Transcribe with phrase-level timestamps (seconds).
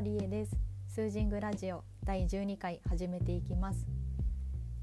[0.00, 0.56] はリエです。
[0.88, 3.84] スージングラジオ第12回始めていきます。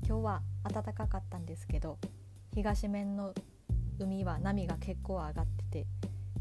[0.07, 1.97] 今日は暖かかったんですけど
[2.53, 3.33] 東面の
[3.97, 5.87] 海は波が結構上がってて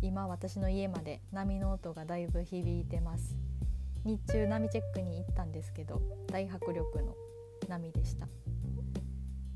[0.02, 3.38] 今私の家まで波の音がだいぶ響いてます。
[4.04, 7.14] 日中波チェックに行ったんですけど大迫力の
[7.68, 8.29] 波でした。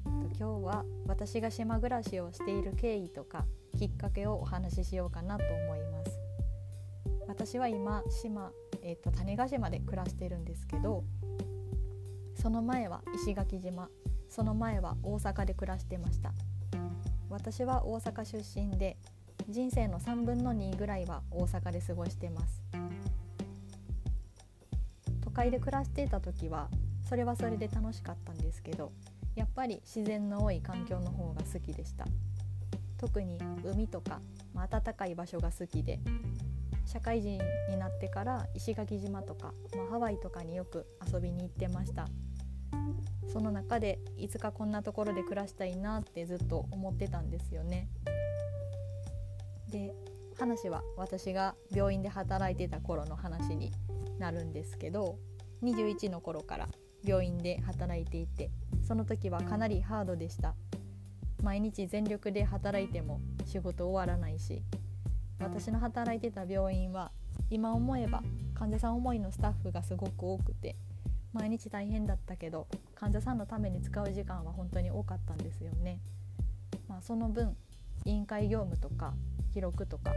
[0.06, 3.44] 今日は私が島暮らしをしている経緯とか
[3.78, 6.18] きっかけをお話ししようかなと思います。
[7.28, 8.50] 私は今島、
[8.82, 11.04] えーと、種子島で暮らしてるんですけど
[12.34, 13.88] その前は石垣島
[14.28, 16.32] その前は大阪で暮らしてました。
[17.28, 18.96] 私は大阪出身で
[19.48, 22.62] 人生の3分の2ぐらいは大阪で過ごしてます。
[25.22, 26.68] 都会で暮らしていた時は
[27.08, 28.92] それはそれで楽しかったんですけど
[29.36, 32.06] やっぱり自然の多い環境の方が好きでした。
[32.98, 34.20] 特に海とか、
[34.52, 36.00] まあ、暖かい場所が好きで
[36.90, 37.38] 社会人
[37.68, 42.08] になってから石垣島とか、まあ、ハワイとかによく遊びに行ってました。
[43.32, 47.88] その中でいつかこんなところで暮らしたいなってずっと思ってたんですよね。
[49.70, 49.94] で
[50.36, 53.70] 話は私が病院で働いてた頃の話に
[54.18, 55.16] なるんですけど
[55.62, 56.68] 21の頃から
[57.04, 58.50] 病院で働いていて
[58.82, 60.56] その時はかなりハードでした。
[61.40, 64.62] 毎日全力で働いても仕事終わらないし
[65.40, 67.10] 私の働いてた病院は
[67.50, 68.22] 今思えば
[68.54, 70.76] 患者さん思いのスタッフがすごく多くて
[71.32, 76.00] 毎日大変だったけど患者さんのために使う時間は本当に多かったんですよね。
[76.88, 77.56] まあ、その分
[78.04, 79.14] 委員会業務とか
[79.52, 80.12] 記録とか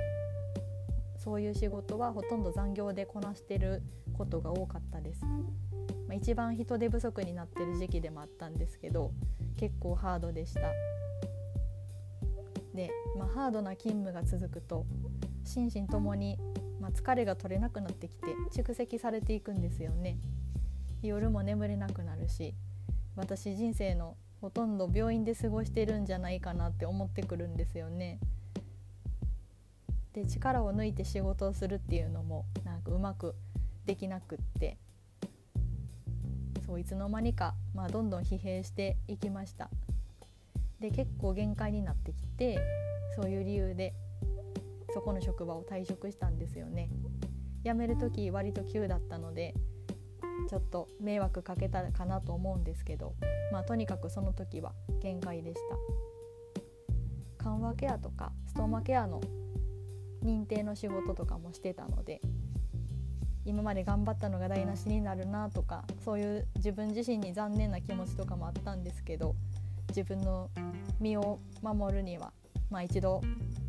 [1.17, 3.81] そういう仕事はほとんど残業でこなしてる
[4.17, 5.23] ことが多かったです。
[5.23, 9.11] まあ、一番人手不足になってる時期でもあったんですけど
[9.55, 10.61] 結構ハードでした。
[12.73, 14.85] で、まあ、ハードな勤務が続くと
[15.43, 16.37] 心身ともに、
[16.79, 20.17] まあ、疲れが取れなくなってきて蓄積されていくんですよね。
[21.01, 22.53] 夜も眠れなくなるし
[23.15, 28.19] 私人生のほとんど病院で過ごしてるんじゃないかなって思ってくるんですよね。
[30.13, 33.35] で力を抜いて仕事をするっていうのもなんかうまく
[33.85, 34.77] できなくって
[36.65, 39.69] そういつの間にか、まあ、どんどん疲弊していきました。
[40.83, 42.59] で結構限界になってきて
[43.15, 43.93] そういう理由で
[44.93, 46.89] そこの職場を退職したんですよね。
[47.63, 49.53] 辞める時割と急だったので
[50.49, 53.15] ちょっと迷惑かけたかなと思うんですけど
[53.53, 55.61] まあとにかくその時は限界でし
[57.37, 57.45] た。
[57.45, 59.21] 緩和ケアとかストーマケアの
[60.21, 62.21] 認定の仕事とかもしてたので
[63.45, 69.35] 今まで頑張ったのが台無しになるなとかそういう自分自身に残念な気持ちとかもあったんですけど
[69.89, 70.49] 自分の
[71.03, 72.31] 身を守るには、
[72.71, 73.21] まあ、一度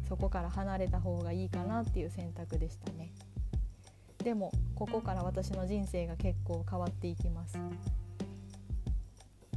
[0.09, 3.13] そこから離れた方がいいかなっていう選択でしたね。
[4.23, 7.59] でもここから私の人生が結構変わっていきます。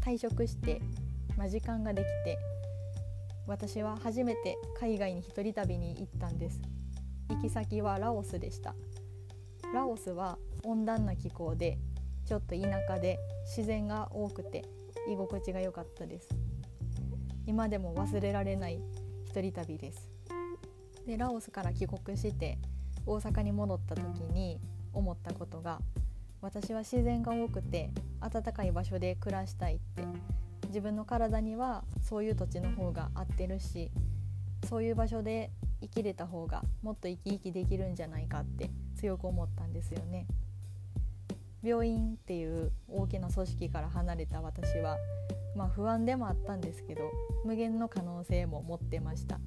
[0.02, 0.82] 退職して、
[1.38, 2.38] まあ、時間ができて
[3.46, 6.59] 私は初めて海外に一人旅に行ったんです。
[7.30, 8.74] 行き先はラオスでした。
[9.74, 11.78] ラオスは温暖な気候で
[12.26, 14.64] ちょっと田舎で自然が多くて
[15.09, 16.30] 居心地が良かったです。
[17.47, 18.80] 今でも忘れられない
[19.25, 20.12] 一人旅です
[21.08, 22.59] でラオスから帰国して
[23.06, 24.59] 大阪に戻った時に
[24.94, 25.80] 思ったことが
[26.41, 30.03] 私は自然が多くて暖かい場所で暮らしたいって
[30.68, 33.90] 自分の体にはそういう土地の方が合ってるし
[34.69, 35.50] そういう場所で
[35.81, 40.25] 生きれた方がもっと生き生きできるんじゃないかって強く思ったんですよね。
[41.67, 44.95] 病院っていう大きな組織から離れた私は、
[45.53, 47.11] まあ、不安でもあったんですけど
[47.44, 49.39] 無限の可能性も持ってました。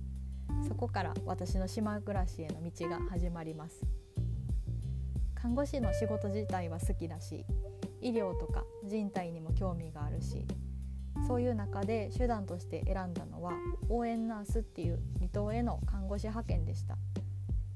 [0.69, 3.81] そこから私の島暮らしへの道が始まります。
[5.34, 7.47] 看護師の仕事自体は好きだし
[8.03, 10.44] 医療とか人体にも興味があるし
[11.26, 13.52] そういう中で手段として選んだのは
[13.88, 16.99] 応援ナースっていう離島への看護師派遣でした。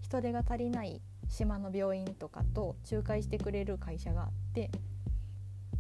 [0.03, 4.71] 人手が足りない島の病院とかと仲介してくれる会社があって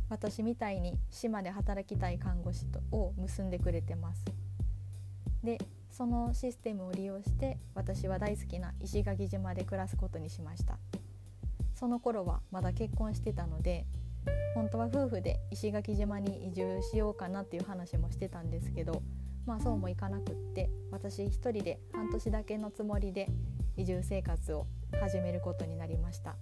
[0.08, 4.24] 私みたいに島で働きたい看護師とを結んでくれてます。
[5.42, 5.58] で
[5.90, 10.78] そのシステムを利用して私は大好きな石垣島で暮らすことにしました。
[11.74, 13.86] その頃はまだ結婚してたので
[14.54, 19.02] 本当は夫婦で石垣島に移住しようかなっていう話もしてたんですけど
[19.46, 23.28] まあそうもいかなくって私一人で半年だけのつもりで
[23.76, 26.36] 移住生活を始めることになりました。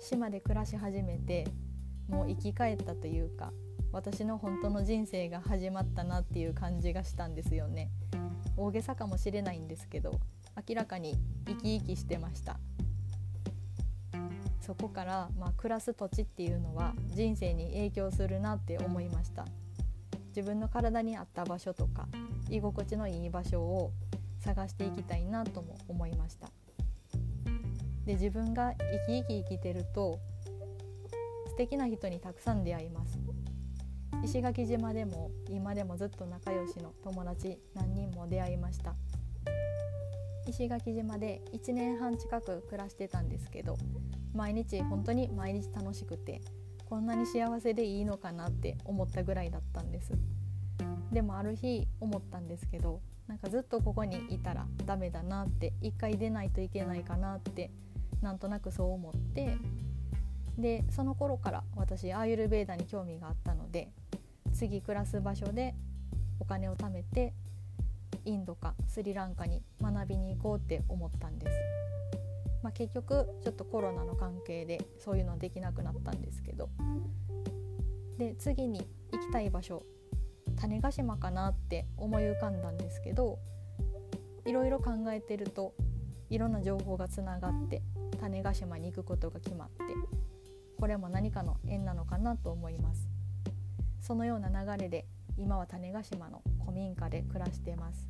[0.00, 1.46] 島で暮らし始めて
[2.08, 3.52] もう生き返ったというか
[3.92, 7.90] 私の本当の人生が始まったなっていう感じがしたんですよね。
[8.56, 10.20] 大げさかもしれないんですけど
[10.68, 11.16] 明らかに
[11.46, 12.58] 生き生きしてました。
[14.60, 19.46] そこから、まあ、暮らす土地っていうのは人生に影響するなって思いました。
[20.28, 22.06] 自分の体に合った場所とか
[22.48, 23.92] 居心地のいい場所を
[24.38, 26.50] 探していきたいなとも思いました。
[28.10, 28.74] で自分が
[29.06, 30.18] 生き生き生きてると
[31.46, 33.20] 素敵な人にたくさん出会います。
[34.24, 38.96] 石垣島でも今でもずっと仲良しの友達何人も出会いました。
[40.48, 43.76] 石垣島で1年半近く暮らしてたんですけど
[44.34, 46.40] 毎日本当に毎日楽しくて
[46.88, 50.14] こんなに幸せでいいのかなって思ったぐらいだったんです。
[51.12, 57.70] でもある日思ったんですけどなんかずっとここにいたらダメだなって一回出ないといけないかなって
[58.22, 59.56] なんとなくそう思って
[60.58, 63.90] でその頃から私アーユルベーダに興味があったので
[64.52, 65.74] 次暮らす場所で
[66.38, 67.32] お金を貯めて
[68.24, 71.52] インドかスリランカに学びに行こうって思ったんです。
[72.62, 76.68] まあ、結局ちょっとコロナの関係でそういうのできなくなったんですけど
[78.18, 79.82] で次に行きたい場所
[80.60, 83.38] 種子島かなって思い浮かんだんですけど
[84.44, 85.74] いろいろ考えてると
[86.28, 87.82] いろんな情報がつながって
[88.20, 89.76] 種子島に行くことが決まって
[90.78, 93.08] これも何かの縁なのかなと思います。
[94.00, 95.06] そのような流れで
[95.36, 98.08] 今は種子島の古民家で暮らしています。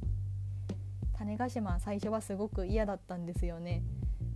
[1.16, 3.82] 種子島最初はすごく嫌だったんですよね。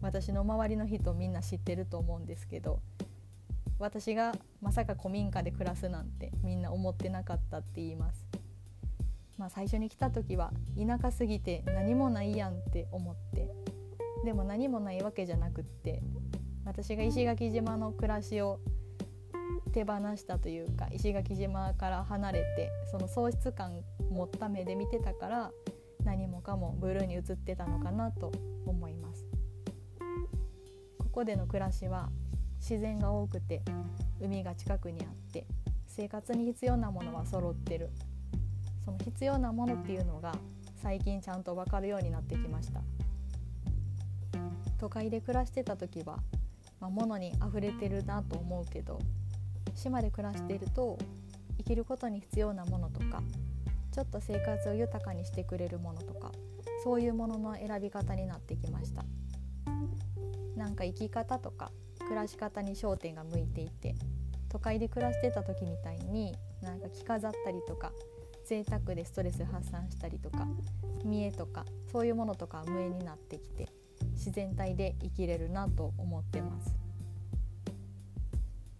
[0.01, 2.81] 私の周りの人みんな知ってると思うんですけど
[3.79, 8.27] 私がまさか古民家で暮らすなんてみんな思ってなかったって言います。
[9.39, 13.54] まあ、最初に来た時は田舎すぎて何もないやんって思って
[14.25, 16.03] でも何もないわけじゃなくって
[16.65, 18.59] 私が石垣島の暮らしを
[19.73, 23.81] 手放したというか石垣島から離れてその喪失感
[24.11, 25.51] 持った目で見てたから
[26.05, 28.33] 何もかもブルーに映ってたのかなと
[28.67, 29.27] 思います。
[30.99, 32.11] ここでの暮らしは
[32.59, 33.63] 自然が多くて
[34.21, 35.47] 海が近くにあって
[35.87, 37.91] 生活に必要なものは揃ってる。
[38.85, 40.35] その必要なものっていうのが
[40.83, 42.83] 最近ちゃんと分かるようになってきました。
[44.85, 46.19] 都会で暮らしてた時は、
[46.79, 48.99] まあ、物に溢れてるなと思うけど
[49.75, 50.99] 島で暮らしてると
[51.57, 53.23] 生きることに必要なものとか
[53.93, 56.33] ちょっと生活を豊かにしてくれるものとか
[56.85, 59.07] そういうものの選び方になってきました。
[60.55, 61.71] なんか生き方とか
[62.01, 63.95] 暮らし方に焦点が向いていて
[64.51, 67.91] 都会で暮らしてた時みたいになんか着飾ったりとか
[68.45, 70.47] 贅沢でストレス発散したりとか
[71.05, 73.71] 見栄とかそういうものとか無縁になってきて
[74.15, 76.75] 自然体で生きれるなと思ってます。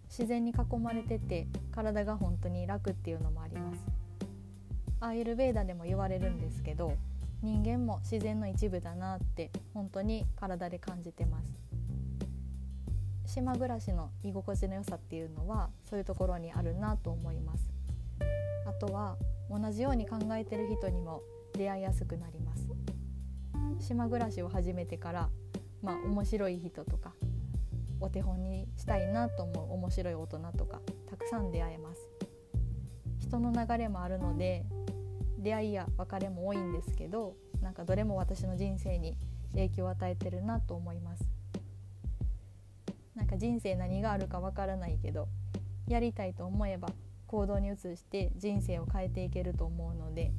[0.09, 3.79] 自然に囲まれてて体が本当に楽っていうのもあります。
[5.01, 6.93] アーユルベーダでも言われるんですけど
[7.41, 11.45] 人間も自然の一部だなって本当に体で感じてます。
[13.25, 17.67] 島暮らしの居心地の良さっていうのはそういうところにあるなと思います。
[18.65, 19.17] あとは
[19.49, 21.21] 同じように考えてる人にも
[21.53, 22.74] 出会いやすくなります。
[23.79, 25.29] 島暮らしを始めてから
[25.81, 27.13] まあ面白い人とか
[27.99, 32.01] お手本にしたいなと思う面白い大人とかたくさん出会えます。
[33.19, 34.65] 人の流れもあるので
[35.39, 39.17] 出会いや別れも多いんですけどなんかどれも私の人生に
[39.53, 41.27] 影響を与えてるなと思います。
[43.15, 45.27] なんか人生何があるかわからないけど
[45.87, 46.89] やりたいと思えば
[47.27, 50.33] 行動に移して人生を変えていけると思うので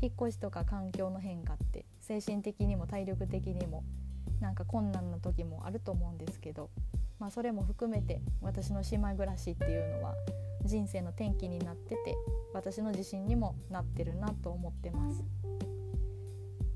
[0.00, 3.84] 引っ越しとか環境の変化って精神的にも体力的にも
[4.40, 6.70] なんか困難な時もあると思うんですけど、
[7.18, 10.14] まあ、それも含めて私の島暮らしっていうのは
[10.64, 12.16] 人生の転機になってて
[12.54, 15.22] 私の自信にもなってるなと思ってます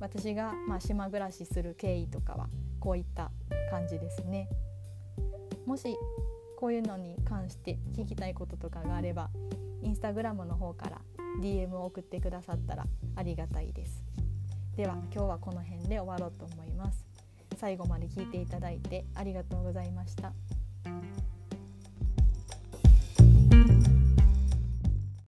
[0.00, 2.48] 私がまあ島暮らしする経緯とかは
[2.78, 3.30] こういった
[3.70, 4.48] 感じですね。
[5.64, 5.96] もし
[6.58, 9.30] こういうのに関して聞きたいこととかがあれば
[9.82, 11.00] インスタグラムの方から
[11.40, 12.84] DM を送ってくださったら
[13.16, 14.04] ありがたいです
[14.76, 17.04] では今日はこの辺で終わろうと思います。
[17.58, 20.32] 最後まで聞いていただいてありがとうございました。